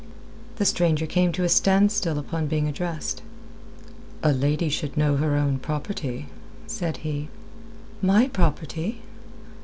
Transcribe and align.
The 0.55 0.65
stranger 0.65 1.05
came 1.05 1.31
to 1.33 1.43
a 1.43 1.47
standstill 1.47 2.17
upon 2.17 2.47
being 2.47 2.67
addressed. 2.67 3.21
"A 4.23 4.31
lady 4.33 4.67
should 4.67 4.97
know 4.97 5.17
her 5.17 5.35
own 5.35 5.59
property," 5.59 6.25
said 6.65 6.97
he. 7.05 7.29
"My 8.01 8.27
property?" 8.27 9.03